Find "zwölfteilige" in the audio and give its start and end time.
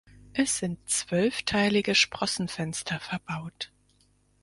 0.89-1.93